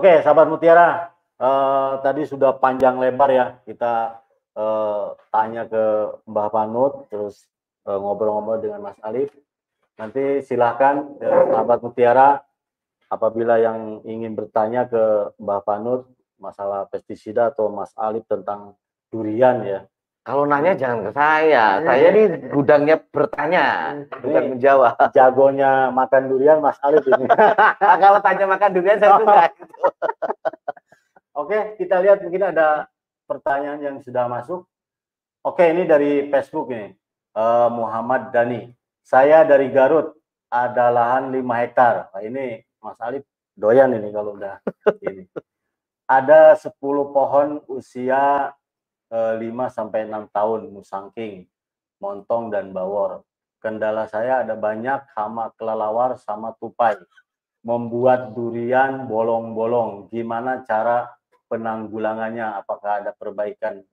[0.00, 4.16] Oke, sahabat Mutiara, uh, tadi sudah panjang lebar ya kita
[4.56, 7.44] uh, tanya ke Mbah Panut, terus
[7.84, 9.28] ngobrol ngobrol-ngobrol dengan Mas Alif.
[10.00, 12.40] Nanti silahkan uh, sahabat Mutiara,
[13.12, 16.08] apabila yang ingin bertanya ke Mbah Panut
[16.40, 18.80] masalah pestisida atau Mas Alif tentang
[19.12, 19.84] durian ya,
[20.20, 21.80] kalau nanya jangan ke saya.
[21.80, 24.94] Saya ini gudangnya bertanya, bukan menjawab.
[25.16, 27.24] Jagonya makan durian Mas Alif ini.
[28.04, 29.48] Kalau tanya makan durian saya suka.
[31.40, 32.92] Oke, kita lihat mungkin ada
[33.24, 34.68] pertanyaan yang sudah masuk.
[35.40, 36.92] Oke, ini dari Facebook ini.
[37.32, 38.68] Uh, Muhammad Dani.
[39.00, 40.12] Saya dari Garut,
[40.52, 42.12] ada lahan 5 hektar.
[42.12, 43.24] Nah, ini Mas Alif
[43.56, 44.60] doyan ini kalau udah
[45.00, 45.24] ini.
[46.04, 46.76] Ada 10
[47.08, 48.52] pohon usia
[49.10, 51.44] 5 eh, sampai 6 tahun musangking,
[51.98, 53.26] montong dan bawor.
[53.60, 56.96] Kendala saya ada banyak hama kelelawar sama tupai.
[57.60, 60.08] Membuat durian bolong-bolong.
[60.08, 61.12] Gimana cara
[61.52, 62.56] penanggulangannya?
[62.56, 63.84] Apakah ada perbaikan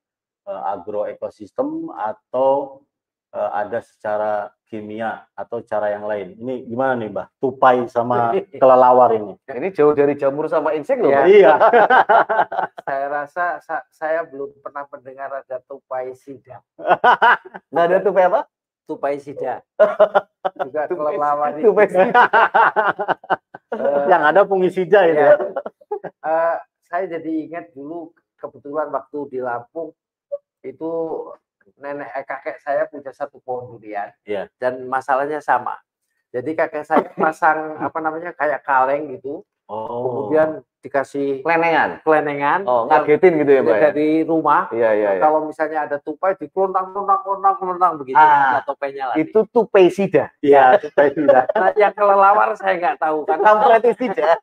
[0.48, 2.88] uh, agroekosistem atau
[3.36, 6.36] uh, ada secara kimia atau cara yang lain.
[6.36, 7.28] Ini gimana nih, Mbah?
[7.40, 9.34] Tupai sama kelelawar ini.
[9.48, 11.54] Ini jauh dari jamur sama insek loh, ya, Iya.
[12.88, 16.60] saya rasa sa saya belum pernah mendengar ada tupai sida.
[17.72, 18.42] Nggak ada tupai apa?
[18.88, 19.64] Tupai sida.
[20.64, 21.72] Juga kelelawar itu.
[21.72, 22.23] Tupai sida.
[24.08, 25.28] yang ada fungisida itu.
[25.28, 25.36] Ya.
[26.23, 26.56] Uh,
[26.88, 29.92] saya jadi ingat dulu kebetulan waktu di Lampung
[30.64, 30.92] itu
[31.76, 34.48] nenek eh, kakek saya punya satu pohon durian yeah.
[34.58, 35.76] dan masalahnya sama.
[36.32, 39.44] Jadi kakek saya pasang apa namanya kayak kaleng gitu.
[39.68, 40.32] Oh.
[40.32, 42.00] Kemudian dikasih kelenengan.
[42.08, 42.64] Kelenengan.
[42.64, 43.76] Oh, ngagetin gitu ya, Pak.
[43.76, 43.82] Ya?
[43.92, 44.72] Dari rumah.
[44.72, 45.22] Iya, iya, iya.
[45.22, 49.16] Kalau misalnya ada tupai dikelontang kelontang kelontang kelontang begitu ah, topengnya lah.
[49.20, 50.32] Itu tupai sida.
[50.39, 51.52] Iya, tupai sida.
[51.52, 53.44] nah, yang kelelawar saya nggak tahu kan.
[53.44, 54.39] Kampret sida.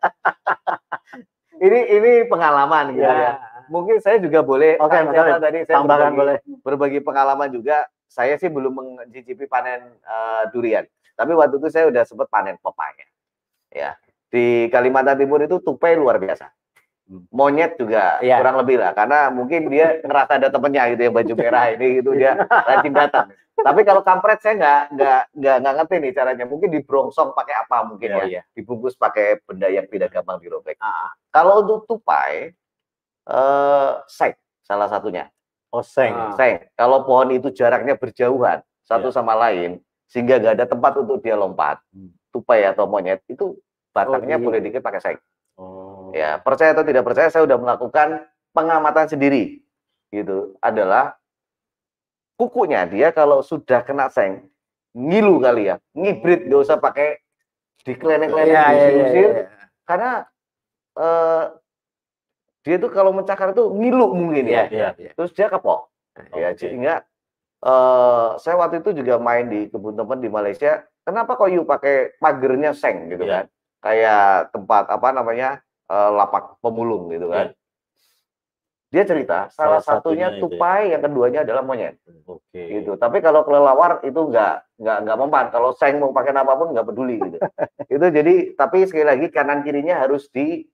[1.65, 3.33] ini ini pengalaman gitu ya.
[3.41, 7.87] ya mungkin saya juga boleh Oke, okay, tadi saya tambahkan boleh berbagi pengalaman juga.
[8.05, 10.87] Saya sih belum mencicipi panen uh, durian,
[11.19, 13.07] tapi waktu itu saya udah sempat panen pepaya.
[13.75, 13.99] Ya,
[14.31, 16.47] di Kalimantan Timur itu tupai luar biasa.
[17.35, 18.39] Monyet juga ya.
[18.39, 22.11] kurang lebih lah, karena mungkin dia ngerasa ada temennya gitu yang baju merah ini gitu
[22.15, 23.27] dia rajin datang.
[23.55, 26.45] Tapi kalau kampret saya nggak nggak nggak nggak ngerti nih caranya.
[26.47, 28.27] Mungkin dibrongsong pakai apa mungkin ya, ya.
[28.27, 28.43] ya.
[28.51, 30.75] Dibungkus pakai benda yang tidak gampang dirobek.
[30.83, 31.15] Ah.
[31.31, 32.51] Kalau untuk tupai,
[33.29, 35.29] uh, seng salah satunya.
[35.75, 36.15] Oh seng.
[36.15, 36.33] Ah.
[36.39, 36.65] Seng.
[36.79, 39.17] Kalau pohon itu jaraknya berjauhan satu yeah.
[39.17, 42.13] sama lain sehingga nggak ada tempat untuk dia lompat, hmm.
[42.31, 43.57] tupai atau monyet itu
[43.91, 45.19] batangnya oh, boleh dikit pakai seng.
[45.59, 46.15] Oh.
[46.15, 48.23] Ya percaya atau tidak percaya saya sudah melakukan
[48.55, 49.65] pengamatan sendiri
[50.15, 51.19] gitu adalah
[52.39, 54.47] kukunya dia kalau sudah kena seng
[54.95, 57.19] ngilu kali ya ngibrit nggak usah pakai
[57.83, 59.31] dikleneng-kleneng ya, ya, ya, ya.
[59.85, 60.11] karena
[60.97, 61.45] eh,
[62.65, 64.65] dia tuh kalau mencakar itu ngilu mungkin ya.
[64.73, 65.13] ya, ya.
[65.13, 65.93] Terus dia kapok.
[66.17, 66.41] Okay.
[66.41, 66.95] Ya, sehingga
[67.61, 70.89] uh, saya waktu itu juga main di kebun teman di Malaysia.
[71.05, 73.45] Kenapa kok you pakai pagernya seng gitu ya.
[73.45, 73.47] kan?
[73.85, 75.61] Kayak tempat apa namanya
[75.93, 77.53] uh, lapak pemulung gitu kan.
[77.53, 77.63] Ya.
[78.95, 80.91] Dia cerita salah, salah satunya, satunya tupai, ya.
[80.97, 82.01] yang keduanya adalah monyet.
[82.25, 82.41] Oke.
[82.49, 82.81] Okay.
[82.81, 82.97] Gitu.
[82.97, 85.47] Tapi kalau kelelawar itu enggak enggak enggak mempan.
[85.53, 87.37] Kalau seng mau pakai apa pun enggak peduli gitu.
[88.01, 90.65] itu jadi tapi sekali lagi kanan kirinya harus di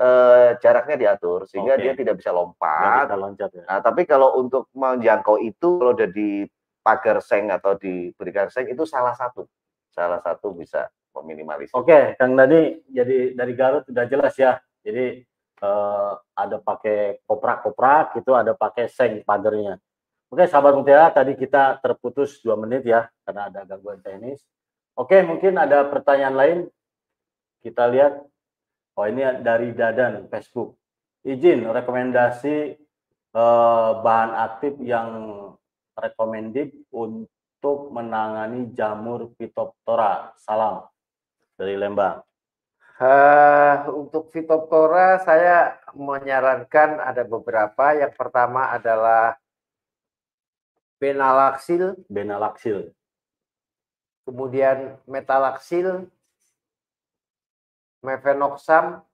[0.00, 1.82] eh, jaraknya diatur sehingga okay.
[1.84, 3.04] dia tidak bisa lompat.
[3.06, 3.64] bisa loncat ya.
[3.68, 6.48] Nah, tapi kalau untuk menjangkau itu kalau udah di
[6.80, 9.44] pagar seng atau diberikan seng itu salah satu.
[9.92, 10.88] Salah satu bisa
[11.20, 11.74] meminimalis.
[11.76, 14.56] Oke, okay, Kang Dani jadi dari Garut sudah jelas ya.
[14.80, 15.20] Jadi
[15.60, 19.76] eh, ada pakai koprak-koprak itu ada pakai seng pagarnya.
[20.30, 24.46] Oke, sahabat Mutiara, tadi kita terputus dua menit ya karena ada gangguan teknis.
[24.94, 26.58] Oke, mungkin ada pertanyaan lain.
[27.60, 28.30] Kita lihat
[28.98, 30.78] Oh ini dari Dadan Facebook.
[31.20, 32.56] Izin rekomendasi
[33.36, 35.08] eh, bahan aktif yang
[35.94, 40.32] recommended untuk menangani jamur Phytophthora.
[40.40, 40.88] Salam
[41.60, 42.24] dari Lembang.
[43.00, 47.96] Uh, untuk Phytophthora saya menyarankan ada beberapa.
[47.96, 49.40] Yang pertama adalah
[51.00, 51.96] Benalaksil.
[52.12, 52.92] Benalaksil.
[54.28, 56.12] Kemudian Metalaksil
[58.00, 59.04] mefenoxam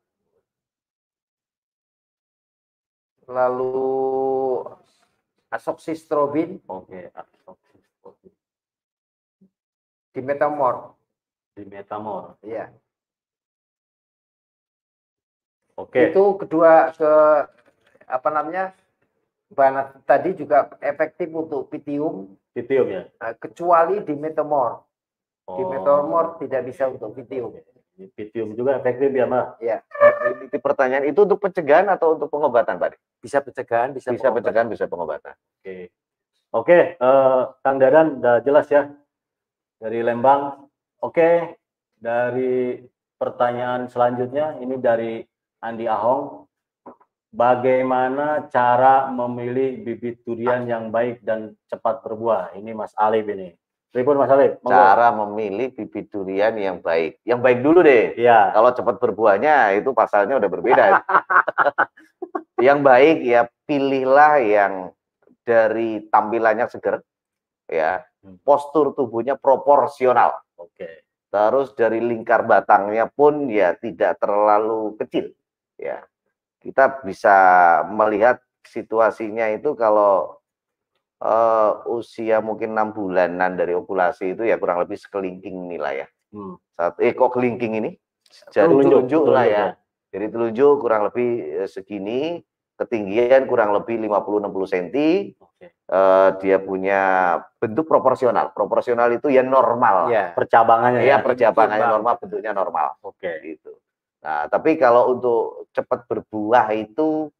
[3.26, 4.62] lalu
[5.50, 8.34] asoksistrobin oke asoksistrobin
[10.14, 10.94] dimetamor
[11.56, 12.70] dimetamor iya.
[15.76, 16.08] Oke.
[16.08, 17.12] Itu kedua ke
[18.08, 18.72] apa namanya
[19.52, 22.32] bahan tadi juga efektif untuk pitium.
[22.56, 23.02] Pitium ya?
[23.36, 24.80] Kecuali dimetamor
[25.46, 25.56] oh.
[25.60, 27.52] dimetamor tidak bisa untuk pitium
[27.96, 29.46] Pitium juga efektif ya, Mbak?
[30.52, 33.00] Ini pertanyaan itu untuk pencegahan atau untuk pengobatan, Pak?
[33.24, 34.36] Bisa pencegahan, bisa, Bisa pengobatan.
[34.36, 35.34] pencegahan, bisa pengobatan.
[35.34, 35.76] Oke.
[36.52, 38.88] Oke, eh, Kang Dadan udah jelas ya
[39.80, 40.68] dari Lembang.
[41.00, 41.56] Oke,
[41.96, 42.80] dari
[43.16, 45.24] pertanyaan selanjutnya ini dari
[45.64, 46.44] Andi Ahong.
[47.36, 52.56] Bagaimana cara memilih bibit durian yang baik dan cepat berbuah?
[52.56, 53.52] Ini Mas Alif ini.
[53.94, 54.60] Pripun Mas Alif?
[54.66, 57.22] Cara memilih bibit durian yang baik.
[57.24, 58.12] Yang baik dulu deh.
[58.18, 58.52] Iya.
[58.52, 60.84] Kalau cepat berbuahnya itu pasalnya udah berbeda.
[62.66, 64.72] yang baik ya pilihlah yang
[65.46, 67.00] dari tampilannya seger,
[67.70, 68.42] ya Hmm.
[68.42, 70.34] postur tubuhnya proporsional.
[70.58, 71.06] Oke.
[71.30, 75.30] Terus dari lingkar batangnya pun ya tidak terlalu kecil.
[75.78, 76.02] Ya,
[76.58, 77.36] kita bisa
[77.86, 80.42] melihat situasinya itu kalau
[81.18, 86.06] eh, usia mungkin enam bulanan dari okulasi itu ya kurang lebih sekelingking inilah ya.
[86.30, 86.56] Hmm.
[86.72, 87.90] Saat eh kok kelingking ini?
[88.52, 89.56] Jadi Telunjuk, telunjuk lah ya.
[89.56, 89.66] ya.
[90.12, 91.28] Jadi telunjuk kurang lebih
[91.62, 92.42] eh, segini,
[92.76, 94.86] ketinggian kurang lebih 50-60 cm.
[95.40, 95.66] Oke.
[95.72, 97.00] eh, dia punya
[97.56, 98.52] bentuk proporsional.
[98.52, 100.10] Proporsional itu ya normal.
[100.10, 100.34] Iya.
[100.36, 101.24] Percabangannya Ya, ya.
[101.24, 101.94] perjabangannya Seimbang.
[101.96, 103.30] normal, bentuknya normal Oke.
[103.40, 103.72] gitu.
[104.20, 107.30] Nah, tapi kalau untuk cepat berbuah itu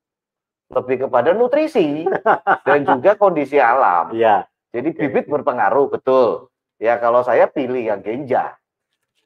[0.67, 2.07] lebih kepada nutrisi
[2.67, 4.11] dan juga kondisi alam.
[4.11, 4.51] Iya.
[4.75, 6.51] Jadi bibit berpengaruh betul.
[6.77, 8.59] Ya kalau saya pilih yang genja.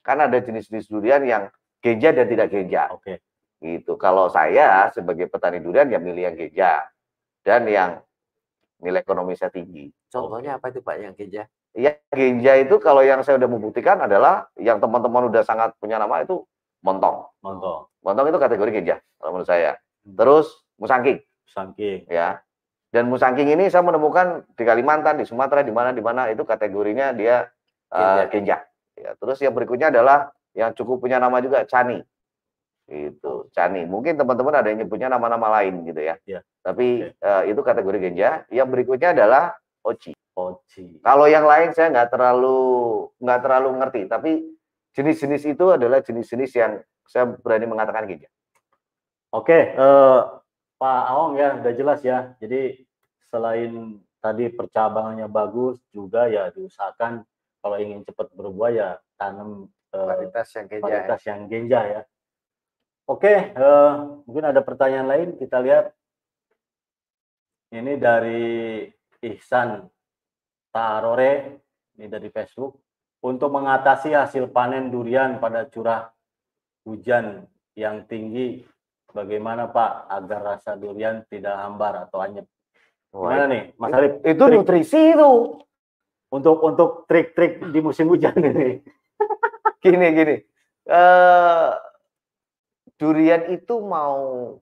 [0.04, 1.42] Kan ada jenis-jenis durian yang
[1.80, 2.92] genja dan tidak genja.
[2.92, 3.24] Oke.
[3.60, 3.96] Gitu.
[3.96, 6.88] Kalau saya sebagai petani durian ya milih yang genja
[7.44, 7.90] dan yang
[8.80, 9.92] nilai ekonomisnya tinggi.
[10.08, 11.48] Contohnya apa itu Pak yang genja?
[11.76, 16.24] Ya genja itu kalau yang saya udah membuktikan adalah yang teman-teman udah sangat punya nama
[16.24, 16.44] itu
[16.84, 17.28] montong.
[17.44, 17.88] Montong.
[18.00, 19.76] Montong itu kategori genja kalau menurut saya.
[20.04, 20.16] Hmm.
[20.16, 20.46] Terus
[20.80, 22.06] musangking Saking.
[22.06, 22.38] ya.
[22.90, 27.14] Dan musangking ini saya menemukan di Kalimantan, di Sumatera, di mana di mana itu kategorinya
[27.14, 27.46] dia
[28.30, 28.66] genja.
[28.98, 32.02] Ya, terus yang berikutnya adalah yang cukup punya nama juga cani.
[32.90, 33.86] Itu, cani.
[33.86, 36.18] Mungkin teman-teman ada yang nyebutnya nama-nama lain gitu ya.
[36.26, 36.42] Ya.
[36.66, 38.42] Tapi eh, itu kategori genja.
[38.50, 39.54] Yang berikutnya adalah
[39.86, 40.10] oci.
[40.34, 40.98] Poci.
[40.98, 42.58] Kalau yang lain saya nggak terlalu
[43.22, 44.30] nggak terlalu ngerti, tapi
[44.98, 46.72] jenis-jenis itu adalah jenis-jenis yang
[47.06, 48.26] saya berani mengatakan genja.
[49.30, 50.20] Oke, eh,
[50.80, 52.32] Pak Aong ya udah jelas ya.
[52.40, 52.88] Jadi
[53.28, 57.20] selain tadi percabangannya bagus juga ya diusahakan
[57.60, 58.88] kalau ingin cepat berbuah ya
[59.20, 60.80] tanam eh, Varietas yang genja.
[60.80, 60.88] ya.
[60.88, 62.02] varietas yang genja ya.
[63.04, 63.92] Oke, eh,
[64.24, 65.92] mungkin ada pertanyaan lain kita lihat.
[67.70, 68.82] Ini dari
[69.20, 69.84] Ihsan
[70.72, 71.60] Tarore,
[72.00, 72.80] ini dari Facebook.
[73.20, 76.08] Untuk mengatasi hasil panen durian pada curah
[76.88, 77.44] hujan
[77.76, 78.64] yang tinggi,
[79.12, 82.46] bagaimana Pak agar rasa durian tidak hambar atau anyep?
[83.10, 84.12] Gimana nih, Mas Arif?
[84.22, 84.54] Itu Trik.
[84.54, 85.30] nutrisi itu.
[86.30, 88.78] Untuk untuk trik-trik di musim hujan ini.
[89.82, 90.36] Gini gini.
[90.86, 91.70] Eh
[93.00, 94.54] durian itu mau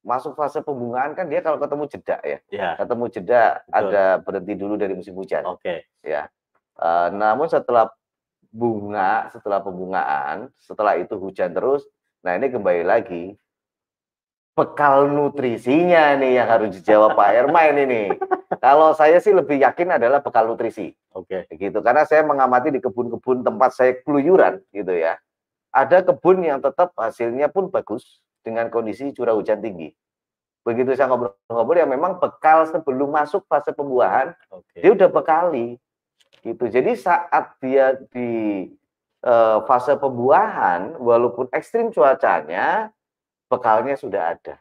[0.00, 2.38] masuk fase pembungaan kan dia kalau ketemu jeda ya.
[2.48, 3.76] Ya, Ketemu jeda Betul.
[3.76, 5.44] ada berhenti dulu dari musim hujan.
[5.44, 5.84] oke.
[6.00, 6.32] ya.
[6.80, 7.92] Eh, namun setelah
[8.48, 11.84] bunga, setelah pembungaan, setelah itu hujan terus,
[12.24, 13.36] nah ini kembali lagi
[14.60, 18.12] bekal nutrisinya nih yang harus dijawab Pak Hermain ini.
[18.60, 21.48] Kalau saya sih lebih yakin adalah bekal nutrisi, Oke.
[21.48, 21.80] gitu.
[21.80, 25.16] Karena saya mengamati di kebun-kebun tempat saya keluyuran, gitu ya.
[25.72, 29.96] Ada kebun yang tetap hasilnya pun bagus dengan kondisi curah hujan tinggi.
[30.60, 34.84] Begitu saya ngobrol-ngobrol ya memang bekal sebelum masuk fase pembuahan Oke.
[34.84, 35.80] dia udah bekali
[36.44, 38.68] gitu jadi saat dia di
[39.24, 42.92] eh, fase pembuahan walaupun ekstrim cuacanya
[43.50, 44.54] bekalnya sudah ada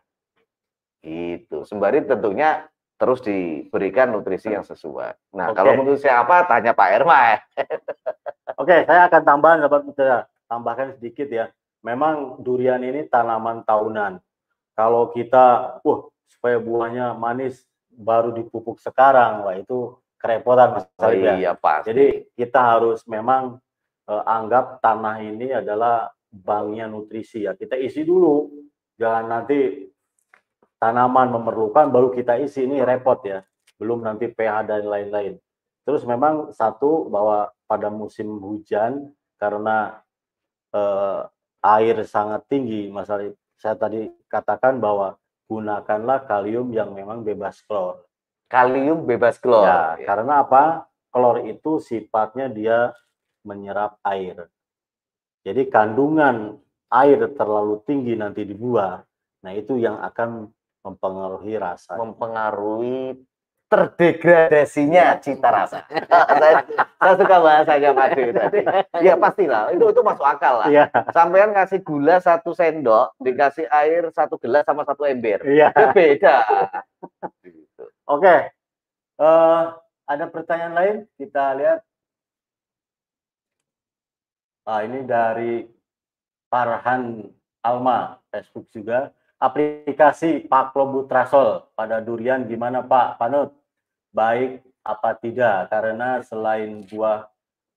[1.05, 2.65] gitu sembari tentunya
[2.99, 5.79] terus diberikan nutrisi yang sesuai nah kalau Oke.
[5.79, 7.37] menurut saya apa tanya Pak Erma ya
[8.59, 9.63] Oke, saya akan tambahan
[9.95, 11.47] saya tambahkan sedikit ya.
[11.79, 14.19] Memang durian ini tanaman tahunan.
[14.75, 21.23] Kalau kita, wah supaya buahnya manis baru dipupuk sekarang, wah itu kerepotan Mas oh, Salib
[21.23, 21.33] ya.
[21.39, 23.63] iya Pak Jadi kita harus memang
[24.11, 27.55] eh, anggap tanah ini adalah banknya nutrisi ya.
[27.55, 28.51] Kita isi dulu,
[28.99, 29.87] jangan nanti
[30.77, 33.41] tanaman memerlukan baru kita isi ini repot ya.
[33.79, 35.39] Belum nanti pH dan lain-lain.
[35.87, 40.03] Terus memang satu bahwa pada musim hujan karena
[40.75, 41.21] eh,
[41.63, 45.15] air sangat tinggi, Mas Arif, saya tadi katakan bahwa
[45.49, 48.05] gunakanlah kalium yang memang bebas klor.
[48.49, 50.05] kalium bebas klor Ya, Ya.
[50.09, 50.89] karena apa?
[51.13, 52.93] Klor itu sifatnya dia
[53.45, 54.49] menyerap air.
[55.45, 56.57] Jadi kandungan
[56.89, 59.01] air terlalu tinggi nanti di buah,
[59.45, 60.49] nah itu yang akan
[60.81, 61.93] mempengaruhi rasa.
[61.95, 63.13] mempengaruhi
[63.69, 65.85] terdegradasinya cita rasa.
[66.41, 66.65] saya,
[66.97, 68.59] saya suka bahasanya Pak Dewi tadi.
[69.05, 70.67] Ya pastilah, itu itu masuk akal lah.
[70.73, 70.89] Iya.
[71.13, 75.45] Sampean ngasih gula satu sendok, dikasih air satu gelas sama satu ember.
[75.45, 75.69] Iya.
[75.69, 76.37] Itu beda.
[77.45, 77.83] Gitu.
[78.09, 78.49] Oke.
[79.21, 79.63] Eh,
[80.09, 80.95] ada pertanyaan lain?
[81.13, 81.85] Kita lihat.
[84.65, 85.78] Ah, ini dari
[86.49, 87.29] Farhan
[87.61, 89.13] Alma, Facebook juga.
[89.39, 93.55] Aplikasi Paklobutrasol pada durian gimana Pak Panut?
[94.11, 95.71] Baik apa tidak?
[95.71, 97.29] Karena selain buah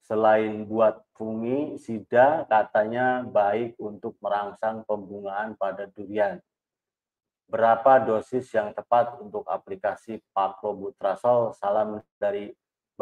[0.02, 6.42] selain buat fungisida katanya baik untuk merangsang pembungaan pada durian.
[7.46, 11.54] Berapa dosis yang tepat untuk aplikasi Paklobutrasol?
[11.54, 12.50] Salam dari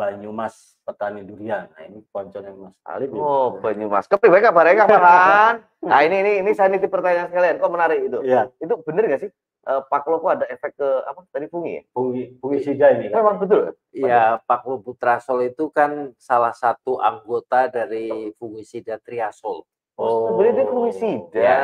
[0.01, 1.69] Banyumas petani durian.
[1.77, 3.13] Nah, ini konconnya Mas Alif.
[3.13, 3.21] ya.
[3.21, 4.09] Oh, Banyumas.
[4.09, 5.61] Kepriwe kabarnya kapan?
[5.85, 7.61] Nah, ini ini ini saya nitip pertanyaan sekalian.
[7.61, 8.19] Kok menarik itu?
[8.25, 9.31] Iya, Itu bener nggak sih?
[9.61, 11.83] Eh, Pak Loko ada efek ke apa tadi fungi ya?
[11.93, 13.13] fungi, fungisida ini.
[13.13, 13.21] kan?
[13.21, 13.77] Memang betul.
[13.93, 19.69] Ya, Paklobutrasol itu kan salah satu anggota dari fungisida triasol.
[20.01, 21.37] Oh, dia fungisida.
[21.37, 21.61] Ya.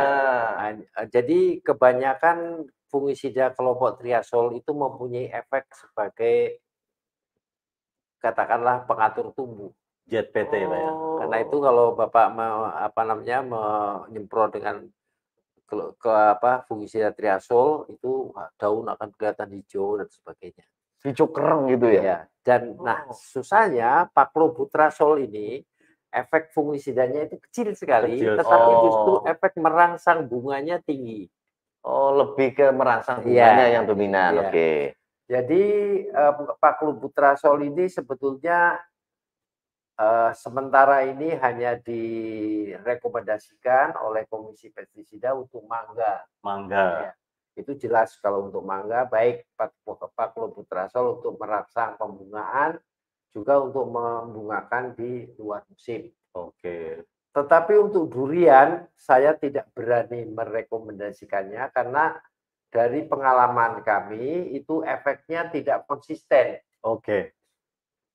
[1.08, 6.60] Jadi kebanyakan fungisida kelompok triasol itu mempunyai efek sebagai
[8.18, 9.70] katakanlah pengatur tumbuh.
[10.06, 10.90] Jet PT Pak ya.
[10.90, 11.18] Oh.
[11.18, 14.86] Karena itu kalau Bapak me- apa namanya menyemprot dengan
[15.66, 20.62] ke, ke apa fungisida triasol itu daun akan kelihatan hijau dan sebagainya.
[21.02, 22.02] Hijau kereng gitu ya.
[22.02, 23.18] Ya, dan nah Oh.
[23.18, 25.66] susahnya paklobutrasol ini
[26.14, 28.38] efek fungisidanya itu kecil sekali, Kecil.
[28.38, 28.80] tetapi Oh.
[28.86, 31.26] justru efek merangsang bunganya tinggi.
[31.82, 33.26] Oh, lebih ke merangsang Iya.
[33.26, 34.30] bunganya yang dominan.
[34.34, 34.42] Iya.
[34.46, 34.70] Oke.
[35.26, 35.62] Jadi
[36.06, 38.78] eh, paklobutrasol ini sebetulnya
[39.98, 46.22] eh, sementara ini hanya direkomendasikan oleh Komisi Pestisida untuk mangga.
[46.46, 47.10] Mangga.
[47.10, 47.12] Ya.
[47.58, 49.74] Itu jelas kalau untuk mangga baik pak-
[50.14, 52.78] paklobutrasol untuk merangsang pembungaan
[53.34, 56.12] juga untuk membungakan di luar musim.
[56.36, 57.02] Oke.
[57.36, 62.16] Tetapi untuk durian saya tidak berani merekomendasikannya karena
[62.68, 66.60] dari pengalaman kami itu efeknya tidak konsisten.
[66.80, 67.32] Oke.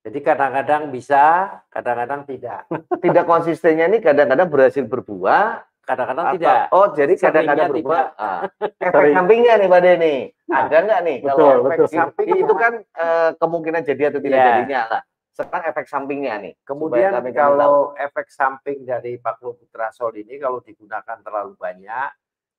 [0.01, 1.21] Jadi kadang-kadang bisa,
[1.69, 2.65] kadang-kadang tidak.
[3.05, 5.61] Tidak konsistennya ini kadang-kadang berhasil berbuah.
[5.81, 6.69] Kadang-kadang tidak.
[6.69, 8.05] Oh, jadi kadang-kadang berbuah.
[8.15, 8.41] Ah.
[8.85, 10.15] Efek sampingnya nih, Pak Denny.
[10.45, 11.17] Ada nggak nih?
[11.21, 11.89] Betul, kalau efek betul.
[11.89, 14.45] samping itu kan eh, kemungkinan jadi atau tidak Iya.
[14.47, 15.01] jadinya lah.
[15.31, 16.53] Sekarang efek sampingnya nih.
[16.61, 17.37] Kemudian kami- tahu.
[17.37, 22.09] kalau efek samping dari paklobutrasol ini kalau digunakan terlalu banyak,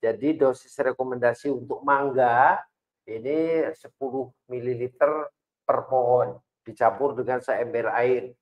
[0.02, 2.58] jadi dosis rekomendasi untuk mangga
[3.04, 3.94] ini 10
[4.50, 4.82] ml
[5.62, 8.34] per pohon dicampur dengan seember air.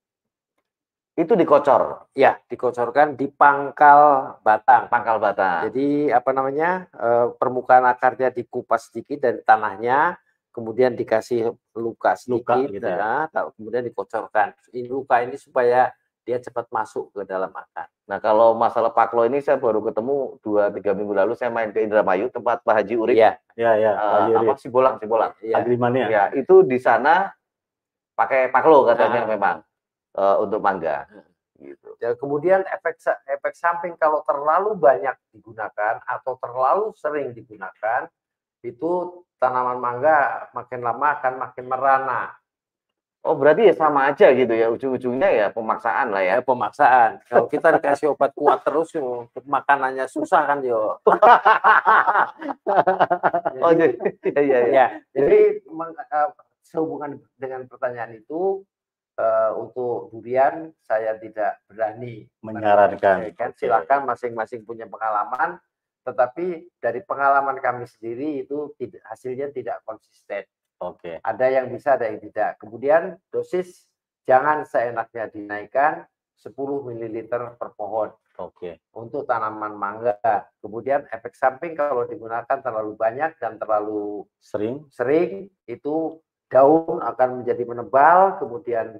[1.11, 4.87] itu dikocor Ya, dikocorkan di pangkal batang.
[4.87, 5.67] pangkal batang.
[5.69, 10.15] Jadi apa namanya eh, permukaan akarnya dikupas sedikit dari tanahnya,
[10.49, 13.27] kemudian dikasih luka sedikit, Luka gitu ya.
[13.27, 14.55] nah, kemudian dikocorkan.
[14.71, 15.91] Ini luka ini supaya
[16.21, 17.89] dia cepat masuk ke dalam akar.
[18.05, 21.81] Nah kalau masalah paklo ini saya baru ketemu dua tiga minggu lalu saya main ke
[21.81, 23.15] Indramayu tempat Pak Haji Urip.
[23.17, 23.91] Iya, Ya, ya.
[23.91, 24.37] Eh, Pak Yuri.
[24.37, 25.31] apa Sibolang Sibolang.
[25.41, 25.55] iya.
[25.57, 26.05] Agrimannya.
[26.07, 27.33] Ya itu di sana
[28.13, 29.29] pakai paklo katanya Ah.
[29.29, 29.57] memang
[30.11, 31.09] eh, untuk mangga.
[31.55, 31.93] Gitu.
[32.01, 32.97] Ya, kemudian efek
[33.27, 38.09] efek samping kalau terlalu banyak digunakan atau terlalu sering digunakan
[38.61, 38.91] itu
[39.37, 42.33] tanaman mangga makin lama akan makin merana.
[43.21, 46.37] Oh berarti ya sama aja gitu ya ujung-ujungnya ya pemaksaan lah ya.
[46.37, 47.21] Ya pemaksaan.
[47.29, 50.97] Kalau kita dikasih obat kuat terus yo, makanannya susah kan yo.
[53.61, 53.93] Oh jadi
[54.25, 54.41] iya iya.
[54.41, 54.59] iya.
[54.73, 56.29] Ya, jadi meng- eh,
[56.65, 58.65] sehubungan dengan pertanyaan itu
[59.21, 63.37] eh, untuk durian saya tidak berani Menyarankan.
[63.37, 63.53] Oke.
[63.59, 65.61] Silakan masing-masing punya pengalaman,
[66.07, 70.47] tetapi dari pengalaman kami sendiri itu tidak hasilnya tidak konsisten.
[70.81, 71.21] Oke.
[71.21, 72.57] Ada yang bisa, ada yang tidak.
[72.57, 73.85] Kemudian dosis
[74.25, 76.05] jangan seenaknya dinaikkan
[76.41, 77.17] 10 ml
[77.53, 78.09] per pohon
[78.41, 78.81] Oke.
[78.97, 80.17] untuk tanaman mangga.
[80.57, 84.89] Kemudian efek samping kalau digunakan terlalu banyak dan terlalu Sering.
[84.89, 86.17] sering itu
[86.49, 88.97] daun akan menjadi menebal, kemudian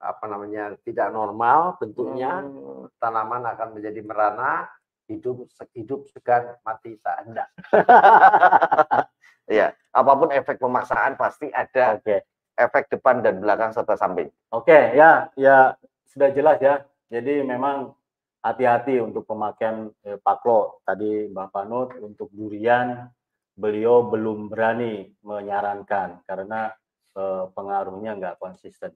[0.00, 2.88] apa namanya tidak normal bentuknya, Hmm.
[2.96, 4.64] tanaman akan menjadi merana,
[5.04, 5.44] hidup
[5.76, 7.48] hidup segan mati tak hendak.
[9.50, 12.22] Iya, apa pun efek pemaksaan pasti ada Oke.
[12.54, 14.28] efek depan dan belakang serta samping.
[14.52, 15.74] Oke, ya, ya
[16.10, 16.84] sudah jelas ya.
[17.10, 17.96] Jadi memang
[18.44, 20.82] hati-hati untuk pemakaian eh, paklo.
[20.84, 23.08] Tadi Mbak Panut untuk durian
[23.56, 26.70] beliau belum berani menyarankan karena
[27.16, 28.92] eh, pengaruhnya nggak konsisten.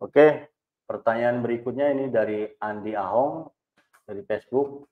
[0.00, 0.48] Oke,
[0.84, 3.46] pertanyaan berikutnya ini dari Andi Ahong
[4.10, 4.89] dari Facebook.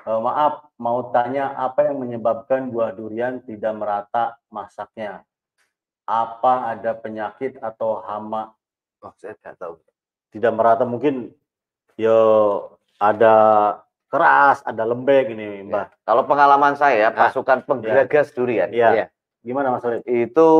[0.00, 5.24] Eh, maaf, mau tanya apa yang menyebabkan buah durian tidak merata masaknya?
[6.02, 8.50] apa ada penyakit atau hama
[8.98, 9.78] Oh, saya nggak tahu.
[10.28, 11.30] tidak merata mungkin
[11.94, 12.18] yo
[12.98, 13.34] ada
[14.10, 16.02] keras, ada lembek ini, Mbak.
[16.02, 18.88] Kalau pengalaman saya, Ah, pasukan penggagas durian Iya.
[18.90, 19.06] Iya.
[19.40, 20.02] Gimana Mas Olid?
[20.04, 20.50] itu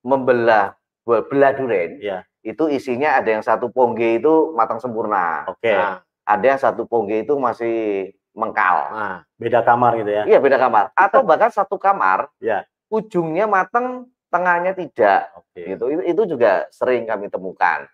[0.00, 1.98] membelah belah durian.
[1.98, 2.18] Iya.
[2.40, 5.50] Itu isinya ada yang satu pongge itu matang sempurna.
[5.50, 8.76] Oke, Nah, Ada yang satu pongge itu masih mengkal.
[8.90, 10.22] nah, beda kamar gitu ya.
[10.26, 10.90] Iya beda kamar.
[10.98, 12.66] Atau bahkan satu kamar, Iya.
[12.90, 15.30] ujungnya matang, tengahnya tidak.
[15.38, 15.62] Oke.
[15.62, 15.84] Gitu.
[15.94, 17.86] Itu, itu juga sering kami temukan.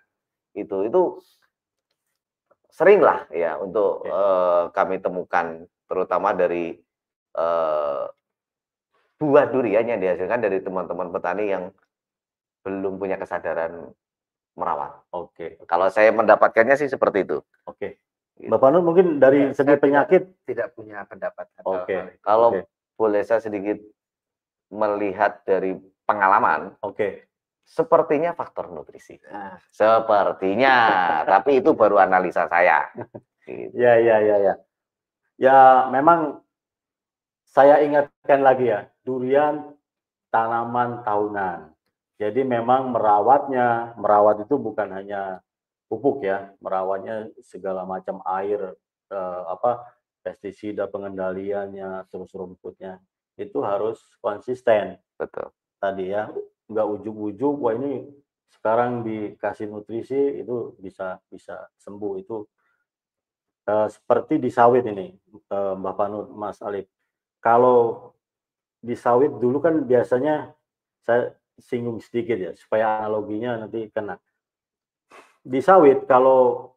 [0.56, 1.20] Itu itu
[2.72, 4.08] sering lah ya untuk Oke.
[4.08, 5.46] eh, kami temukan,
[5.84, 6.80] terutama dari
[7.36, 8.04] eh,
[9.20, 11.64] buah durian yang dihasilkan dari teman-teman petani yang
[12.64, 13.92] belum punya kesadaran
[14.56, 15.04] merawat.
[15.12, 15.60] Oke.
[15.68, 17.38] Kalau saya mendapatkannya sih seperti itu.
[17.68, 18.00] Oke.
[18.00, 18.09] Gitu.
[18.48, 21.44] Bapak Nur mungkin dari Ya, segi saya tidak- penyakit tidak punya pendapat.
[21.66, 21.92] Oke.
[21.92, 22.22] itu.
[22.24, 22.64] Kalau Oke.
[22.96, 23.76] boleh saya sedikit
[24.70, 27.28] melihat dari pengalaman, Oke.
[27.66, 29.18] sepertinya faktor nutrisi.
[29.28, 30.74] Nah, Sepertinya,
[31.26, 32.88] tapi itu baru analisa saya.
[33.40, 33.74] Gitu.
[33.74, 34.54] Ya, ya, ya, ya.
[35.34, 35.58] Ya,
[35.90, 36.38] memang
[37.50, 39.74] saya ingatkan lagi ya, durian
[40.30, 41.74] tanaman tahunan.
[42.20, 45.42] Jadi memang merawatnya, merawat itu bukan hanya
[45.90, 48.78] pupuk ya, merawatnya segala macam air,
[49.10, 49.82] eh, apa
[50.22, 53.02] pestisida pengendaliannya, terus rumputnya
[53.34, 55.50] itu harus konsisten Betul.
[55.82, 56.30] tadi ya,
[56.70, 58.06] nggak ujuk-ujuk, wah ini
[58.54, 62.46] sekarang dikasih nutrisi itu bisa bisa sembuh itu
[63.70, 66.88] Eh, seperti di sawit ini, eh, Mbak Panut, Mas Alif.
[67.38, 68.10] Kalau
[68.80, 70.50] di sawit dulu kan biasanya
[71.04, 74.16] saya singgung sedikit ya, supaya analoginya nanti kena.
[75.40, 76.72] Di sawit kalau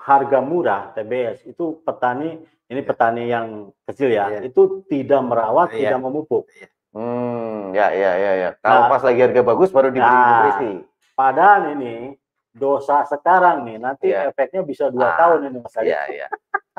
[0.00, 4.40] harga murah TBS itu petani ini petani yang kecil ya, Iya.
[4.46, 5.90] itu tidak merawat, Iya.
[5.90, 6.46] tidak memupuk.
[6.94, 8.50] Hmm, ya, ya, ya, ya.
[8.62, 8.90] Kalau Nah.
[8.90, 10.26] pas lagi harga bagus baru diberi Nah.
[10.30, 10.72] nutrisi.
[11.18, 12.14] Padahal ini
[12.50, 14.30] dosa sekarang nih, nanti Iya.
[14.30, 15.74] efeknya bisa dua Ah, tahun ini Mas.
[15.82, 16.26] Iya, iya.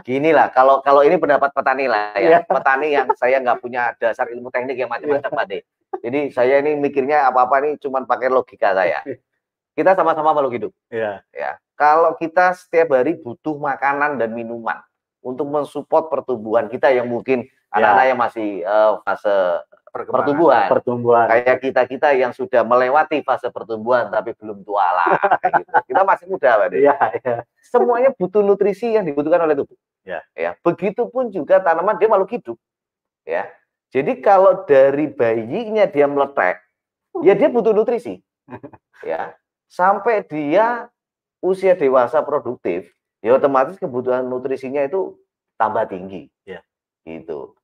[0.02, 2.40] Gini lah, kalau kalau ini pendapat petani lah Iya.
[2.40, 2.48] ya.
[2.48, 5.60] Petani yang saya nggak punya dasar ilmu teknik yang macam-macam Pak De.
[6.02, 9.04] Jadi saya ini mikirnya apa-apa nih cuman pakai logika saya.
[9.72, 10.72] Kita sama-sama makhluk hidup.
[10.92, 11.24] Iya.
[11.32, 11.58] ya.
[11.80, 14.78] Kalau kita setiap hari butuh makanan dan minuman
[15.24, 19.36] untuk mensupport pertumbuhan kita yang mungkin anak-anak yang masih eh, fase
[19.92, 20.68] pertumbuhan.
[20.72, 21.28] Pertumbuhan.
[21.28, 25.08] Kayak kita-kita yang sudah melewati fase pertumbuhan tapi belum tua lah.
[25.60, 25.72] gitu.
[25.92, 26.68] Kita masih muda, Pak.
[26.76, 27.36] Iya, iya.
[27.60, 29.76] Semuanya butuh nutrisi yang dibutuhkan oleh tubuh.
[30.08, 30.24] Ya.
[30.34, 30.56] Ya.
[30.64, 32.58] Begitupun juga tanaman dia makhluk hidup.
[33.28, 33.52] Ya.
[33.92, 36.64] Jadi kalau dari bayinya dia meletek,
[37.20, 38.20] ya dia butuh nutrisi.
[39.02, 39.34] Ya.
[39.72, 40.92] Sampai dia
[41.40, 42.92] usia dewasa produktif,
[43.24, 45.16] ya otomatis kebutuhan nutrisinya itu
[45.56, 46.28] tambah tinggi.
[46.44, 46.60] Ya.
[47.08, 47.56] Gitu.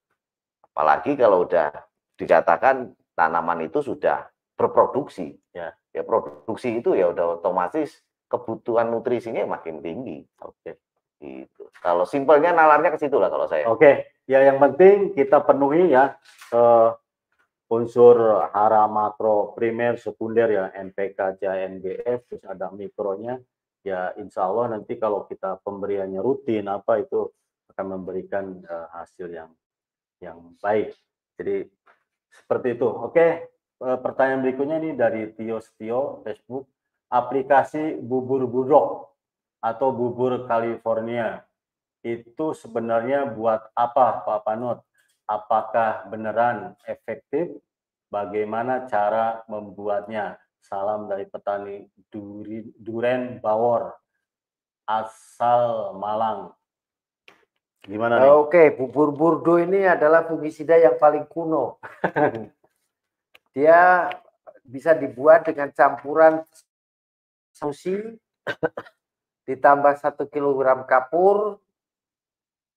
[0.71, 1.75] Apalagi kalau udah
[2.15, 5.35] dikatakan tanaman itu sudah berproduksi.
[5.51, 5.75] Ya.
[5.91, 7.99] Ya produksi itu ya udah otomatis
[8.31, 10.23] kebutuhan nutrisinya makin tinggi.
[10.39, 10.79] Oke.
[11.19, 11.67] Gitu.
[11.83, 13.67] Kalau simpelnya nalarnya ke situ lah kalau saya.
[13.67, 16.15] Oke, ya yang penting kita penuhi ya
[16.55, 16.89] eh,
[17.67, 23.39] unsur hara makro primer sekunder ya NPK, CNBF, terus ada mikronya.
[23.83, 27.31] Ya insya Allah nanti kalau kita pemberiannya rutin apa itu
[27.71, 29.51] akan memberikan eh, hasil yang
[30.23, 30.95] yang baik.
[31.37, 31.67] Jadi
[32.33, 32.87] seperti itu.
[32.87, 33.47] Oke,
[33.83, 36.67] eh, pertanyaan berikutnya ini dari Tio Setio Facebook.
[37.07, 39.15] Aplikasi bubur budok
[39.63, 41.39] atau bubur California
[42.03, 44.83] itu sebenarnya buat apa Pak Panut?
[45.27, 47.51] Apakah beneran efektif?
[48.07, 50.39] Bagaimana cara membuatnya?
[50.63, 51.87] Salam dari petani
[52.75, 53.95] Duren Bawor,
[54.83, 56.51] asal Malang.
[57.87, 58.27] Gimana nih?
[58.27, 61.79] Oke, bubur burdo ini adalah fungisida yang paling kuno.
[63.55, 64.11] Dia
[64.67, 66.43] bisa dibuat dengan campuran
[67.55, 68.19] sushi
[69.47, 71.63] ditambah satu kilogram kapur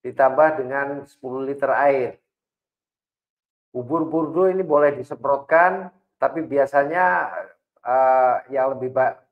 [0.07, 2.17] ditambah dengan 10 liter air.
[3.71, 7.31] Bubur burdo ini boleh disemprotkan, tapi biasanya
[7.81, 8.91] eh, yang lebih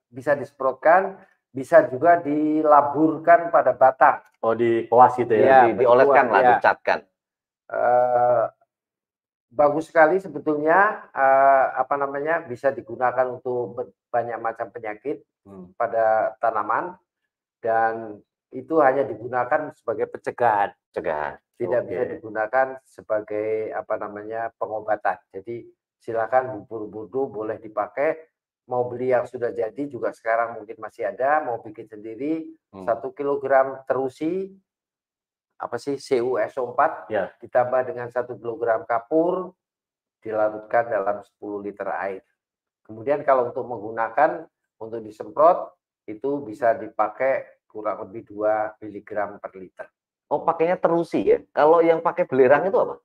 [0.09, 1.19] bisa disemprotkan,
[1.51, 4.23] bisa juga dilaburkan pada batang.
[4.39, 5.59] Oh di koas gitu Iya, ya?
[5.75, 6.51] Di- dioleskan lah, ya.
[6.57, 6.99] dicatkan.
[7.69, 8.45] eh,
[9.49, 13.77] bagus sekali sebetulnya eh, apa namanya bisa digunakan untuk
[14.09, 15.73] banyak macam penyakit Hmm.
[15.81, 16.93] pada tanaman
[17.65, 21.37] dan itu hanya digunakan sebagai pencegahan Cegahan.
[21.55, 22.13] tidak bisa Oke.
[22.15, 28.17] digunakan sebagai apa namanya pengobatan jadi silakan bubur burdo boleh dipakai
[28.69, 32.85] mau beli yang sudah jadi juga sekarang mungkin masih ada mau bikin sendiri Hmm.
[32.85, 34.53] satu kilogram terusi
[35.57, 37.33] apa sih CuSO4 Ya.
[37.41, 39.57] ditambah dengan satu kilogram kapur
[40.21, 42.23] dilarutkan dalam 10 liter air
[42.85, 47.45] Kemudian kalau untuk menggunakan untuk disemprot itu bisa dipakai
[47.79, 49.87] kurang lebih 2 mg per liter.
[50.29, 51.39] Oh, pakainya terusi ya.
[51.55, 52.99] Kalau yang pakai belerang itu apa?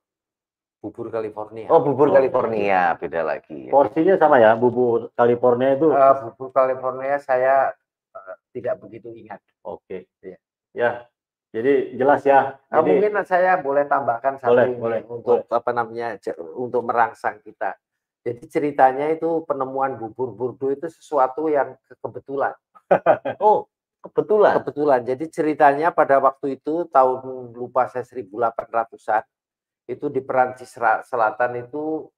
[0.82, 1.70] Bubur California.
[1.70, 3.70] Oh, bubur Oh, California, beda lagi.
[3.70, 3.72] ya.
[3.72, 5.88] Porsinya sama ya, bubur California itu.
[5.94, 7.72] Eh, bubur California saya
[8.12, 9.40] eh, tidak begitu ingat.
[9.64, 10.10] Oke.
[10.20, 10.36] Iya.
[10.74, 10.90] Ya.
[11.54, 12.58] Jadi jelas ya.
[12.66, 16.18] Nah, Jadi mungkin saya boleh tambahkan satu Boleh, ini boleh, untuk apa namanya
[16.58, 17.78] untuk merangsang kita.
[18.26, 22.52] Jadi ceritanya itu penemuan bubur burdo itu sesuatu yang ke- kebetulan.
[23.40, 23.70] Oh,
[24.04, 24.60] kebetulan.
[24.60, 25.00] Kebetulan.
[25.02, 29.24] Jadi ceritanya pada waktu itu tahun lupa saya 1800-an
[29.88, 32.08] itu di Perancis Ra- Selatan itu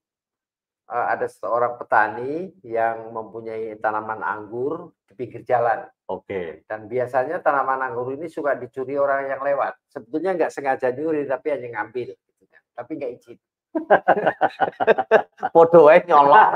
[0.90, 5.86] eh, ada seorang petani yang mempunyai tanaman anggur di pinggir jalan.
[6.06, 6.66] oke.
[6.66, 9.78] Dan biasanya tanaman anggur ini suka dicuri orang yang lewat.
[9.90, 12.14] Sebetulnya nggak sengaja nyuri, tapi hanya ngambil.
[12.14, 12.62] gitu kan.
[12.74, 13.38] Tapi nggak izin.
[15.54, 16.50] Podo nyolong.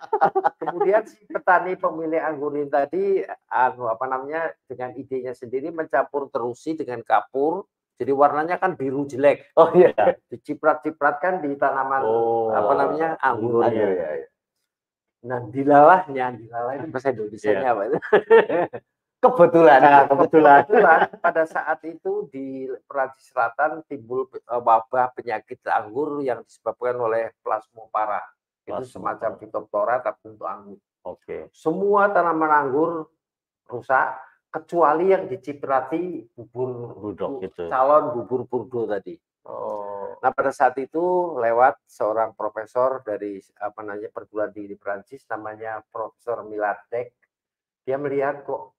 [0.60, 3.20] Kemudian si petani pemilik anggur ini tadi,
[3.52, 7.68] anu apa namanya, dengan idenya sendiri mencampur terusi dengan kapur.
[7.94, 9.54] Jadi warnanya kan biru jelek.
[9.54, 9.94] Oh iya.
[10.26, 12.50] Diciprat-cipratkan di tanaman Oh.
[12.50, 13.62] apa namanya anggur.
[13.62, 13.86] Anggurnya.
[13.86, 14.28] Iya, iya.
[15.24, 17.98] Nah dilalahnya, dilalah itu bahasa Indonesia apa itu?
[19.24, 19.78] Kebetulan.
[19.80, 20.60] Nah, kebetulan.
[20.68, 27.32] Kebetulan pada saat itu di Perancis Selatan timbul eh, wabah penyakit anggur yang disebabkan oleh
[27.40, 28.20] plasmopara.
[28.64, 30.78] Itu semacam fitoptora tapi untuk anggur.
[31.04, 31.52] Oke.
[31.52, 33.12] Semua tanaman anggur
[33.68, 34.16] rusak
[34.48, 37.62] kecuali yang diciprati bubur Budok bu- gitu.
[37.68, 39.18] calon bubur burdo tadi.
[39.44, 40.16] Oh.
[40.22, 45.82] Nah pada saat itu lewat seorang profesor dari apa namanya perguruan tinggi di Perancis namanya
[45.90, 47.12] Profesor Milardek.
[47.84, 48.73] Dia melihat kok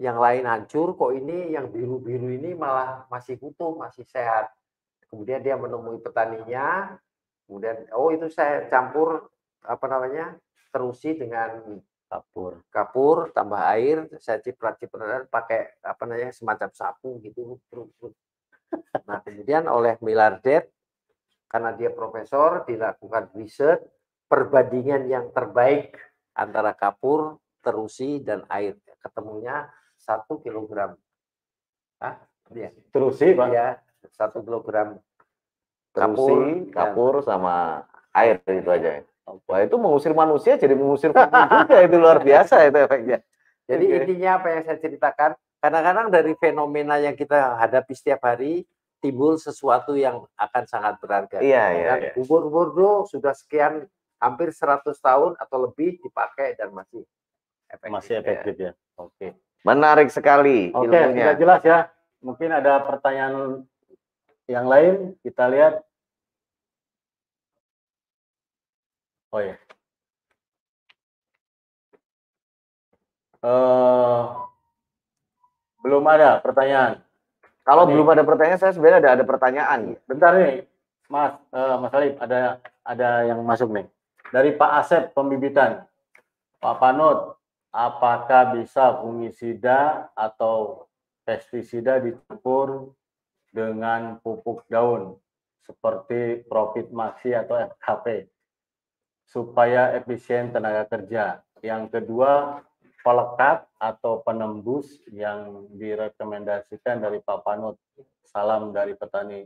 [0.00, 4.48] yang lain hancur, kok ini yang biru-biru ini malah masih utuh, masih sehat.
[5.12, 6.96] Kemudian dia menemui petaninya,
[7.44, 9.28] kemudian oh itu saya campur
[9.60, 10.40] apa namanya
[10.72, 11.78] terusi dengan
[12.10, 12.66] Kapur.
[12.74, 17.62] kapur tambah air, saya ciprat-ciprat pakai apa namanya semacam sapu gitu.
[19.06, 20.74] Nah kemudian oleh Milardet
[21.46, 23.86] karena dia profesor dilakukan riset
[24.26, 25.94] perbandingan yang terbaik
[26.34, 28.74] antara kapur, terusi dan air.
[28.98, 30.96] Ketemunya satu kilogram.
[32.00, 32.16] Ah,
[32.48, 33.46] dia, Terus sih, Pak.
[33.52, 33.78] dia
[34.16, 34.96] satu kilogram
[35.92, 37.84] Terusi, dan- kapur sama
[38.16, 39.00] air itu aja.
[39.00, 39.02] ya.
[39.46, 43.18] Wah itu mengusir manusia jadi mengusir juga itu luar biasa itu efeknya.
[43.70, 43.96] Jadi Oke.
[44.02, 45.30] intinya apa yang saya ceritakan,
[45.62, 48.66] kadang-kadang dari fenomena yang kita hadapi setiap hari
[48.98, 51.38] timbul sesuatu yang akan sangat berharga.
[51.38, 51.86] Iya iya.
[51.86, 52.12] Dan iya.
[52.18, 53.86] bubur burdo sudah sekian
[54.18, 57.06] hampir 100 tahun atau lebih dipakai dan masih
[57.70, 57.94] efektif.
[57.94, 58.72] Masih efektif ya.
[58.98, 59.38] Oke.
[59.60, 61.12] Menarik sekali Oke, ilmunya.
[61.12, 61.78] sudah jelas ya.
[62.20, 63.64] Mungkin ada pertanyaan
[64.48, 65.84] yang lain kita lihat.
[69.30, 69.56] Oh ya.
[73.40, 74.22] Eh,
[75.80, 77.00] belum ada pertanyaan.
[77.64, 79.80] Kalau Ini- belum ada pertanyaan saya sebenarnya ada ada pertanyaan.
[80.04, 80.68] Bentar nih,
[81.08, 83.86] Mas, eh, Mas Alif, ada ada yang masuk nih.
[84.28, 85.84] Dari Pak Asep Pembibitan.
[86.60, 87.39] Pak Panut,
[87.70, 90.86] apakah bisa fungisida atau
[91.22, 92.94] pestisida dicampur
[93.50, 95.18] dengan pupuk daun
[95.62, 98.26] seperti Profit Maxi atau FKP
[99.26, 101.42] supaya efisien tenaga kerja?
[101.62, 102.62] Yang kedua,
[103.06, 107.78] pelekat atau penembus yang direkomendasikan dari Pak Panut.
[108.30, 109.42] Salam dari petani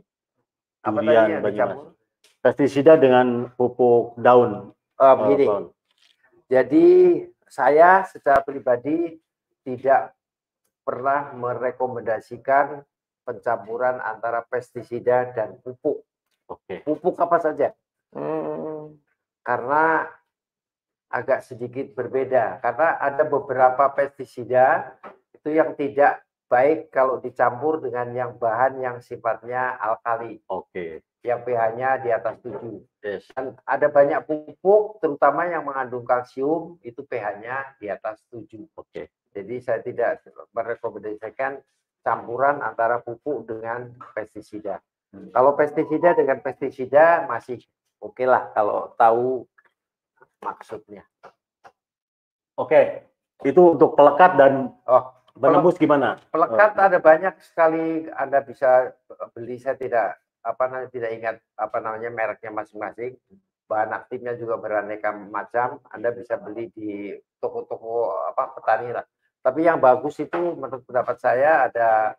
[0.85, 1.97] Apa durian yang Banyumas.
[2.41, 4.69] Pestisida dengan pupuk daun.
[5.01, 5.45] Eh, begini,
[6.45, 6.85] jadi
[7.55, 9.15] saya secara pribadi
[9.63, 10.11] tidak
[10.83, 12.83] pernah merekomendasikan
[13.23, 16.03] pencampuran antara pestisida dan pupuk.
[16.51, 16.83] Oke.
[16.83, 17.71] Pupuk apa saja?
[18.15, 18.95] Hmm.
[19.43, 20.07] karena
[21.11, 24.95] agak sedikit berbeda karena ada beberapa pestisida
[25.35, 31.03] itu yang tidak baik kalau dicampur dengan yang bahan yang sifatnya alkali Oke.
[31.25, 33.25] Yang pH-nya di atas 7 Yes.
[33.33, 39.09] dan ada banyak pupuk terutama yang mengandung kalsium itu pH-nya di atas 7 Oke.
[39.33, 40.21] jadi saya tidak
[40.53, 41.57] merekomendasikan
[42.01, 44.77] campuran antara pupuk dengan pestisida
[45.09, 45.31] Hmm.
[45.31, 47.61] kalau pestisida dengan pestisida masih
[47.97, 49.47] oke lah kalau tahu
[50.43, 51.07] maksudnya.
[52.55, 53.03] Oke.
[53.43, 56.19] Itu untuk pelekat dan Oh, penembus gimana?
[56.31, 56.83] Pelekat Oh.
[56.87, 58.91] ada banyak sekali Anda bisa
[59.31, 59.55] beli.
[59.55, 63.17] Saya tidak apa namanya tidak ingat apa namanya mereknya masing-masing.
[63.65, 65.81] Bahan aktifnya juga beraneka macam.
[65.89, 69.05] Anda bisa beli di toko-toko apa petani lah.
[69.41, 72.13] Tapi yang bagus itu menurut pendapat saya ada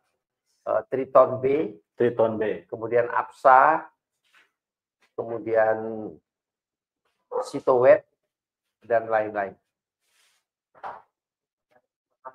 [0.67, 2.67] eh, Triton B, Triton B.
[2.67, 3.87] kemudian Apsa,
[5.15, 6.11] kemudian
[7.47, 8.03] Sitowet,
[8.83, 9.55] dan lain-lain.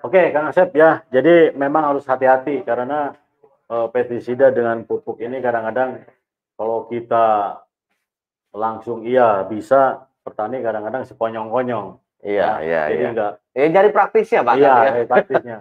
[0.02, 1.04] Oke, Kang Asep ya.
[1.12, 3.16] Jadi memang harus hati-hati karena
[3.72, 6.04] uh, pestisida dengan pupuk ini kadang-kadang
[6.60, 7.58] kalau kita
[8.52, 11.98] langsung iya bisa petani kadang-kadang sekonyong-konyong.
[12.22, 13.10] Iya, Ya, iya, Jadi iya.
[13.10, 14.56] enggak Ya cari praktisnya, Pak.
[14.62, 14.92] iya kan, ya.
[14.94, 15.56] eh, praktisnya.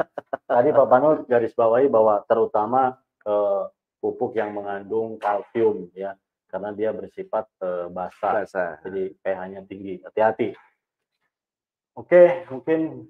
[0.44, 3.62] Tadi Pak Panut garis bawahi bahwa terutama eh,
[4.02, 6.12] pupuk yang mengandung kalsium ya
[6.52, 8.44] karena dia bersifat eh, basah.
[8.44, 8.64] Bahasa.
[8.84, 10.04] Jadi pH-nya tinggi.
[10.04, 10.52] Hati-hati.
[11.96, 13.08] Oke, mungkin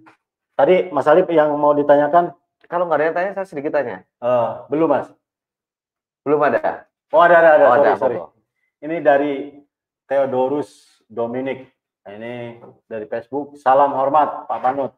[0.55, 2.31] tadi Mas Alif yang mau ditanyakan
[2.71, 4.07] Kalau nggak ada yang tanya, saya sedikit tanya.
[4.07, 5.11] eh, belum Mas.
[6.23, 6.87] Belum ada?
[7.11, 7.67] Oh ada ada ada.
[7.67, 8.17] Oh, sorry, ada, sorry.
[8.87, 9.35] Ini dari
[10.07, 11.67] Theodorus Dominic.
[12.07, 13.59] Nah, ini dari Facebook.
[13.59, 14.95] Salam hormat Pak Panut.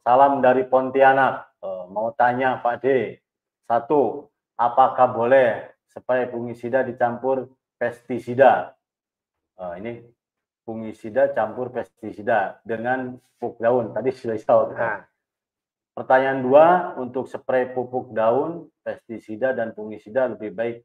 [0.00, 1.60] Salam dari Pontianak.
[1.60, 3.20] Eh, mau tanya Pak D.
[3.68, 8.72] Satu, apakah boleh supaya fungisida dicampur pestisida?
[9.60, 9.92] Eh, ini
[10.64, 13.92] fungisida campur pestisida dengan pupuk daun.
[13.92, 14.68] Tadi sudah dijawab.
[14.72, 15.04] Nah,
[15.94, 20.78] Pertanyaan dua, untuk spray pupuk daun, pestisida dan fungisida lebih baik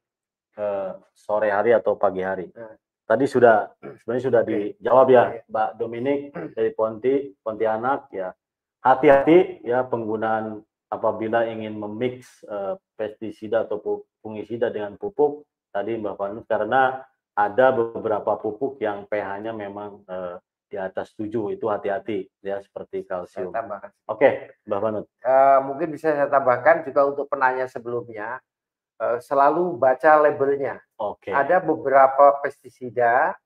[0.58, 2.50] eh, sore hari atau pagi hari.
[2.52, 2.76] Nah.
[3.06, 3.70] Tadi sudah
[4.02, 5.24] sebenarnya sudah dijawab ya.
[5.46, 6.22] Mbak Dominik
[6.58, 8.34] dari Ponti, Pontianak ya.
[8.82, 16.46] Hati-hati ya penggunaan apabila ingin memix eh, pestisida atau fungisida dengan pupuk tadi Mbak Vanus
[16.50, 17.04] karena
[17.36, 23.54] ada beberapa pupuk yang pH-nya memang eh, di atas 7 itu hati-hati ya seperti kalsium.
[23.54, 23.94] tambahkan.
[24.10, 25.06] Oke, Mbak Vanut.
[25.22, 28.42] Eh, mungkin bisa saya tambahkan juga untuk penanya sebelumnya,
[29.00, 30.82] eh, selalu baca labelnya.
[30.98, 31.30] Oke.
[31.30, 33.38] Ada beberapa pestisida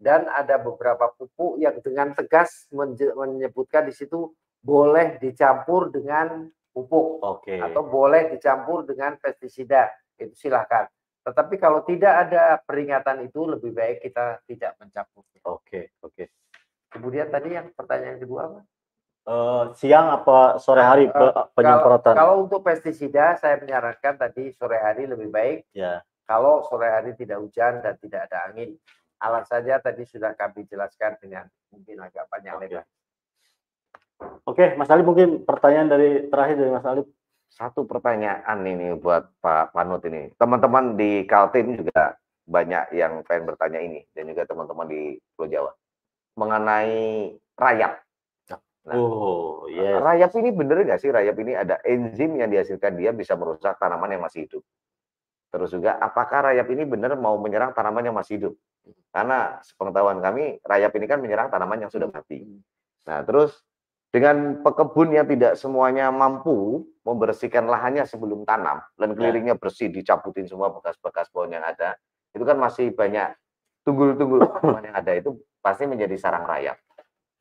[0.00, 4.32] dan ada beberapa pupuk yang dengan tegas menyebutkan di situ
[4.64, 7.58] boleh dicampur dengan pupuk Oke.
[7.58, 9.90] atau boleh dicampur dengan pestisida.
[10.16, 10.88] Itu silahkan.
[11.20, 15.24] Tetapi kalau tidak ada peringatan itu lebih baik kita tidak mencampur.
[15.44, 16.24] Oke, oke.
[16.90, 18.60] Kemudian tadi yang pertanyaan kedua apa?
[19.20, 22.16] Eh, siang apa sore hari pe- penyemprotan?
[22.16, 26.02] Kalau untuk pestisida saya menyarankan tadi sore hari lebih baik Ya.
[26.24, 28.74] kalau sore hari tidak hujan dan tidak ada angin.
[29.20, 32.64] Alat saja tadi sudah kami jelaskan dengan mungkin agak panjang Oke.
[32.66, 32.84] lebar.
[34.48, 37.06] Oke, Mas Alif mungkin pertanyaan dari terakhir dari Mas Alif.
[37.50, 40.32] Satu pertanyaan ini buat Pak Panut ini.
[40.34, 42.16] Teman-teman di Kaltim juga
[42.48, 45.70] banyak yang pengen bertanya ini dan juga teman-teman di Pulau Jawa
[46.40, 48.00] mengenai rayap.
[48.88, 48.96] Nah.
[48.96, 50.00] Oh, yes.
[50.00, 51.12] Rayap ini bener nggak sih?
[51.12, 54.64] Rayap ini ada enzim yang dihasilkan dia bisa merusak tanaman yang masih hidup.
[55.52, 58.54] Terus juga apakah rayap ini benar mau menyerang tanaman yang masih hidup?
[59.12, 62.46] Karena sepengetahuan kami rayap ini kan menyerang tanaman yang sudah mati.
[63.04, 63.60] Nah, terus
[64.08, 70.72] dengan pekebun yang tidak semuanya mampu membersihkan lahannya sebelum tanam dan kelilingnya bersih dicabutin semua
[70.72, 71.94] bekas-bekas pohon yang ada,
[72.32, 73.34] itu kan masih banyak
[73.84, 76.76] tunggul-tunggul tanaman yang ada itu pasti menjadi sarang rayap.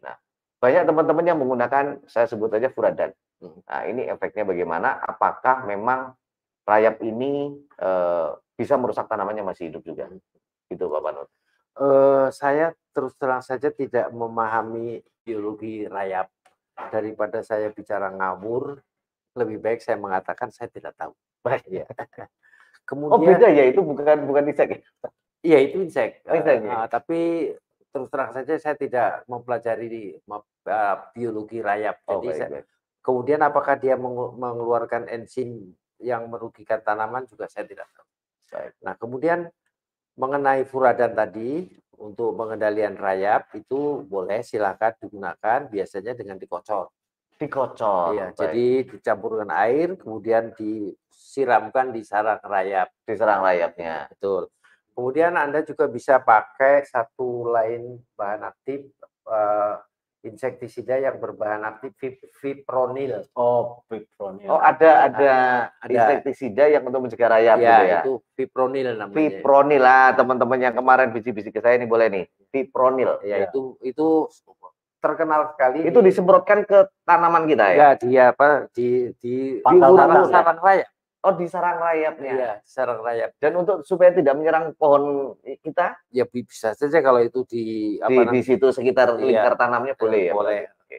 [0.04, 0.16] Nah,
[0.60, 3.12] banyak teman-teman yang menggunakan saya sebut aja furadan.
[3.40, 5.00] Nah, ini efeknya bagaimana?
[5.00, 6.14] Apakah memang
[6.68, 8.30] rayap ini eh,
[8.60, 10.12] bisa merusak tanaman yang masih hidup juga?
[10.68, 11.28] Itu Pak Panut.
[11.80, 16.28] Eh, saya terus terang saja tidak memahami biologi rayap.
[16.80, 18.80] Daripada saya bicara ngawur,
[19.36, 21.16] lebih baik saya mengatakan saya tidak tahu.
[21.72, 21.88] Ya.
[22.90, 24.80] Oh Kemudian, beda ya itu bukan bukan insek ya?
[25.46, 26.26] iya itu insek.
[26.26, 26.74] Oh, insek, ya.
[26.74, 27.22] Eh, tapi
[27.90, 32.02] terus terang saja saya tidak mempelajari di me- eh, biologi rayap.
[32.06, 32.68] Oh, Jadi baik, saya-
[33.02, 33.98] kemudian apakah dia
[34.38, 38.08] mengeluarkan enzim yang merugikan tanaman juga saya tidak tahu.
[38.50, 38.72] Baik.
[38.82, 39.40] Nah, kemudian
[40.16, 41.68] mengenai furadan tadi
[42.00, 46.88] untuk pengendalian rayap itu boleh silakan digunakan biasanya dengan dikocor.
[47.40, 48.16] Dikocor.
[48.16, 48.36] Iya, baik.
[48.36, 52.92] jadi dicampur dengan air kemudian disiramkan di sarang rayap.
[53.04, 54.08] diserang rayapnya.
[54.12, 54.48] Betul.
[55.00, 58.84] Kemudian Anda juga bisa pakai satu lain bahan aktif
[59.32, 59.76] eh,
[60.28, 63.24] insektisida yang berbahan aktif fip- fipronil.
[63.32, 64.52] Oh, fipronil.
[64.52, 65.32] Oh ada ada
[65.80, 65.88] Ada.
[65.88, 68.02] insektisida yang untuk mencegah rayap ya, gitu ya.
[68.04, 69.16] itu fipronil namanya.
[69.16, 72.26] Fipronil lah teman-teman yang kemarin bisi-bisi ke saya ini boleh nih.
[72.52, 73.24] Fipronil.
[73.24, 74.28] Ya, itu itu
[75.00, 75.88] terkenal sekali.
[75.88, 77.78] Itu di- disemprotkan ke tanaman kita ya.
[77.80, 80.88] ya dia apa di di Pangkal sarang, tanah ya?
[81.20, 82.32] Oh di sarang rayapnya.
[82.32, 83.36] Iya, sarang rayap.
[83.44, 87.64] Dan untuk supaya tidak menyerang pohon kita Ya bi- bisa saja kalau itu di
[88.00, 89.28] apa di, di situ sekitar Iya.
[89.28, 90.34] lingkar tanamnya boleh ya.
[90.34, 90.60] boleh.
[90.80, 90.98] Oke.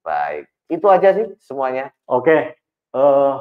[0.00, 0.48] Baik.
[0.66, 1.92] Itu aja sih semuanya.
[2.08, 2.56] Oke.
[2.90, 3.32] Eh,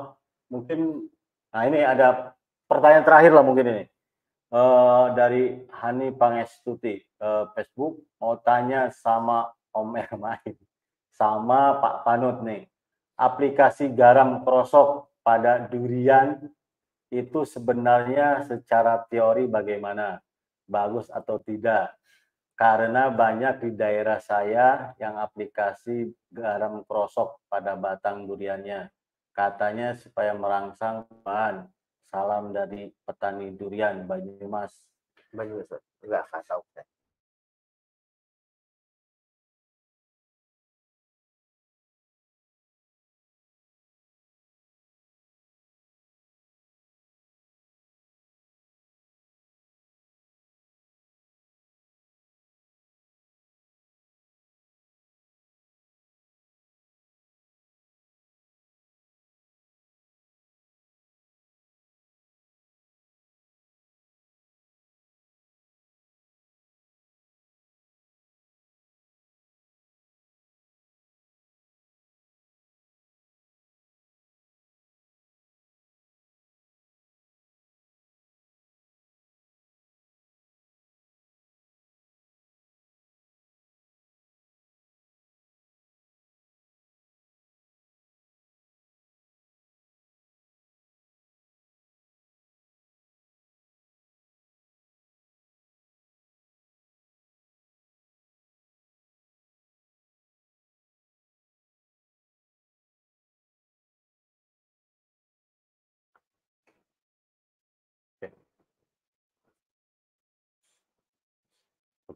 [0.51, 1.07] mungkin
[1.49, 2.35] nah ini ada
[2.67, 3.83] pertanyaan terakhir lah mungkin ini.
[4.51, 10.55] Eh, dari Hani Pangestuti eh, Facebook mau tanya sama Om Ermain
[11.15, 12.67] sama Pak Panut nih.
[13.15, 16.41] Aplikasi garam krosok pada durian
[17.13, 20.17] itu sebenarnya secara teori bagaimana?
[20.65, 21.99] Bagus atau tidak?
[22.59, 28.91] karena banyak di daerah saya yang aplikasi garam krosok pada batang duriannya.
[29.31, 31.71] Katanya supaya merangsang bahan.
[32.11, 34.75] Salam dari petani durian Banyumas.
[35.31, 35.71] Banyumas.
[36.03, 36.59] Enggak, tahu.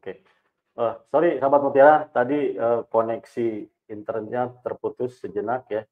[0.04, 0.20] Oke.
[0.76, 5.88] Uh, sorry sahabat Mutiara, tadi uh, koneksi internetnya terputus sejenak ya.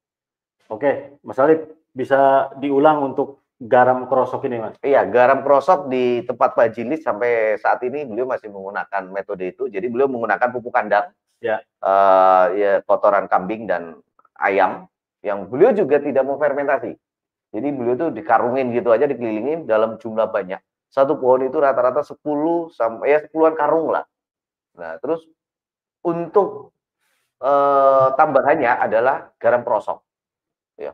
[0.68, 1.64] Oke, Mas Alif
[1.96, 4.77] bisa diulang untuk garam krosok ini, Mas?
[4.85, 9.72] Iya, garam krosok di tempat Pak Jilis sampai saat ini beliau masih menggunakan metode itu.
[9.72, 11.09] Jadi beliau menggunakan pupuk kandang,
[11.40, 13.96] ya, uh, ya kotoran kambing dan
[14.37, 14.92] ayam
[15.25, 16.92] yang beliau juga tidak mau fermentasi.
[17.48, 20.61] Jadi beliau tuh dikarungin gitu aja, dikelilingin dalam jumlah banyak
[20.92, 22.20] satu pohon itu rata-rata 10
[22.68, 24.05] sampai ya 10-an karung lah.
[24.76, 25.24] Nah, terus
[26.05, 26.76] untuk
[27.40, 30.05] eh, tambahannya adalah garam prosok.
[30.76, 30.92] Ya.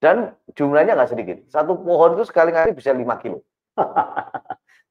[0.00, 1.38] Dan jumlahnya nggak sedikit.
[1.52, 3.44] Satu pohon itu sekali-kali bisa 5 kilo.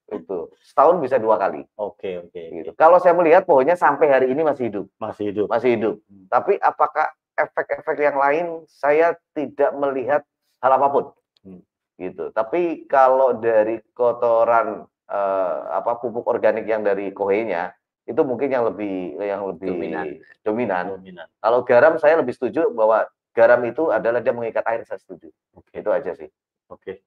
[0.10, 1.62] itu setahun bisa dua kali.
[1.78, 2.42] Oke oke.
[2.42, 2.72] Gitu.
[2.74, 4.86] Kalau saya melihat pohonnya sampai hari ini masih hidup.
[5.02, 5.48] Masih hidup.
[5.50, 5.96] Masih hidup.
[6.06, 6.26] Hmm.
[6.30, 10.22] Tapi apakah efek-efek yang lain saya tidak melihat
[10.62, 11.06] hal apa pun.
[11.46, 11.62] Hmm
[12.00, 12.32] gitu.
[12.32, 17.76] Tapi kalau dari kotoran uh, apa pupuk organik yang dari kohenya
[18.10, 20.06] itu mungkin yang lebih yang lebih dominan.
[20.42, 20.86] dominan.
[20.98, 21.28] dominan.
[21.38, 23.06] Kalau garam saya lebih setuju bahwa
[23.38, 25.30] garam itu adalah dia mengikat air saya setuju.
[25.54, 25.70] Oke.
[25.78, 26.32] Itu aja sih.
[26.72, 27.06] Oke.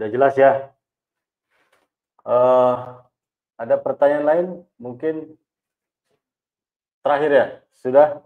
[0.00, 0.72] Udah jelas ya.
[2.24, 3.04] Uh,
[3.60, 4.46] ada pertanyaan lain
[4.80, 5.36] mungkin
[7.04, 7.46] terakhir ya
[7.76, 8.24] sudah.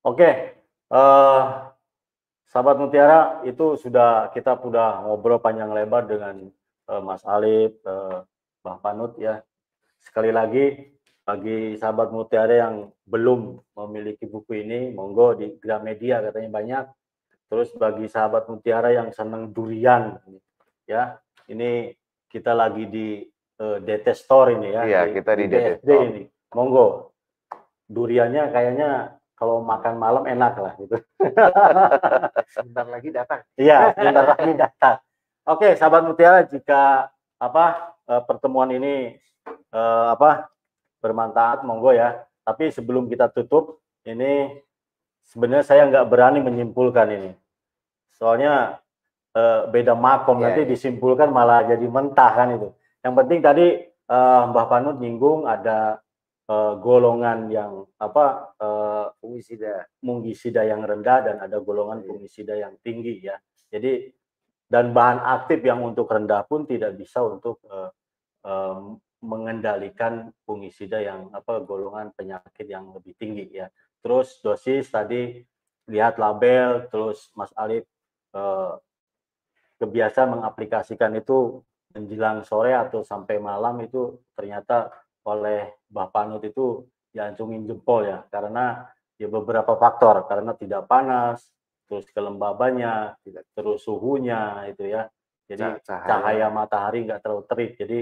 [0.00, 0.56] Oke.
[0.88, 1.75] Uh,
[2.56, 6.48] Sahabat Mutiara itu sudah kita sudah ngobrol panjang lebar dengan
[6.88, 8.24] uh, Mas Alif, uh,
[8.64, 9.44] Bang Panut ya.
[10.00, 10.88] Sekali lagi
[11.20, 16.84] bagi sahabat Mutiara yang belum memiliki buku ini, monggo di Gramedia katanya banyak.
[17.52, 20.16] Terus bagi sahabat Mutiara yang senang durian
[20.88, 21.20] ya,
[21.52, 21.92] ini
[22.24, 23.20] kita lagi di
[23.60, 24.82] uh, DT Store ini ya.
[24.88, 26.08] Iya, di, kita di DT Store.
[26.08, 26.24] ini.
[26.56, 27.12] Monggo.
[27.84, 30.96] Duriannya kayaknya kalau makan malam enak lah gitu.
[32.54, 33.40] Sebentar lagi datang.
[33.56, 34.96] Iya, sebentar lagi datang.
[35.46, 39.14] Oke, sahabat Mutiara, jika apa eh, pertemuan ini
[39.72, 40.50] eh, apa
[41.00, 42.24] bermanfaat, monggo ya.
[42.46, 44.58] Tapi sebelum kita tutup, ini
[45.26, 47.30] sebenarnya saya nggak berani menyimpulkan ini.
[48.14, 48.82] Soalnya
[49.34, 50.70] eh, beda makom yeah, nanti yeah.
[50.70, 52.68] disimpulkan malah jadi mentah kan itu.
[53.06, 53.66] Yang penting tadi
[54.06, 55.98] Mbah Panut nyinggung ada
[56.50, 62.06] uh, golongan yang apa uh, fungisida fungisida yang rendah dan ada golongan iya.
[62.08, 63.36] fungisida yang tinggi ya.
[63.70, 64.10] Jadi
[64.66, 67.90] dan bahan aktif yang untuk rendah pun tidak bisa untuk uh,
[68.42, 73.66] um, mengendalikan fungisida yang apa golongan penyakit yang lebih tinggi ya.
[74.02, 75.42] Terus dosis tadi
[75.86, 77.86] lihat label, terus Mas Alif
[78.34, 78.78] uh,
[79.78, 81.62] kebiasa mengaplikasikan itu
[81.94, 84.92] menjelang sore atau sampai malam itu ternyata
[85.26, 88.86] oleh Mbah Panut itu diancungin jempol ya karena
[89.18, 91.42] ya beberapa faktor karena tidak panas
[91.86, 95.10] terus kelembabannya tidak terus suhunya itu ya.
[95.46, 97.98] Jadi cahaya, cahaya matahari nggak terlalu terik jadi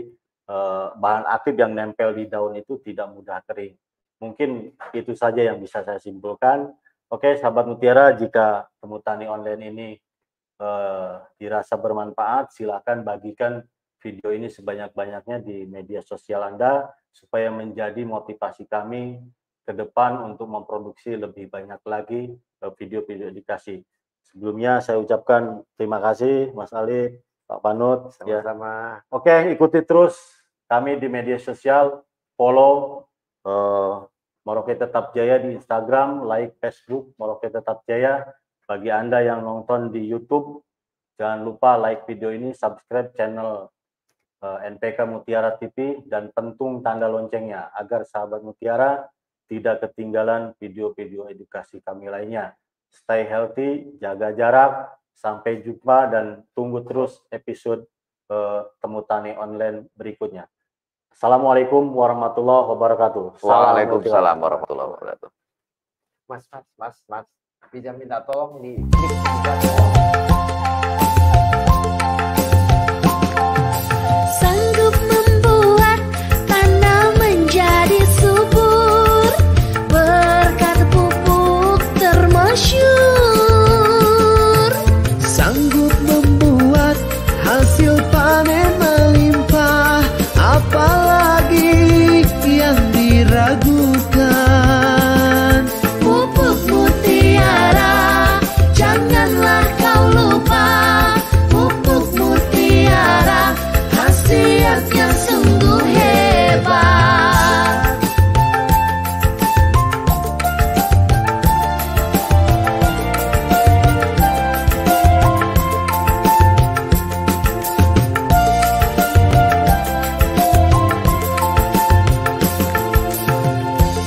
[0.49, 3.77] eh, bahan aktif yang nempel di daun itu tidak mudah kering.
[4.20, 6.72] Mungkin itu saja yang bisa saya simpulkan.
[7.12, 9.89] Oke sahabat mutiara jika temu tani online ini
[10.61, 13.61] eh, dirasa bermanfaat silakan bagikan
[14.01, 19.22] video ini sebanyak-banyaknya di media sosial Anda supaya menjadi motivasi kami
[19.64, 23.80] ke depan untuk memproduksi lebih banyak lagi eh, video-video edukasi.
[24.26, 28.10] Sebelumnya saya ucapkan terima kasih Mas Ali, Pak Panut.
[28.26, 28.42] Ya.
[28.42, 28.98] Sama-sama.
[29.00, 29.14] Ya.
[29.14, 30.18] Oke, ikuti terus
[30.66, 32.02] kami di media sosial
[32.34, 33.06] follow
[33.46, 34.02] uh,
[34.44, 38.26] Merauke Tetap Jaya di Instagram, like Facebook Merauke Tetap Jaya.
[38.64, 40.64] Bagi Anda yang nonton di YouTube,
[41.20, 43.68] jangan lupa like video ini, subscribe channel
[44.45, 49.09] NPK Mutiara TV, dan pentung tanda loncengnya agar sahabat Mutiara
[49.49, 52.57] tidak ketinggalan video-video edukasi kami lainnya.
[52.88, 54.72] Stay healthy, jaga jarak,
[55.14, 57.86] sampai jumpa dan tunggu terus episode
[58.28, 60.51] uh, Temu Tani Online berikutnya.
[61.14, 63.38] Assalamualaikum warahmatullahi wabarakatuh.
[63.38, 65.28] Waalaikumsalam warahmatullahi wabarakatuh.
[66.26, 67.26] Mas, mas, mas, mas,
[67.70, 68.82] bisa minta tolong di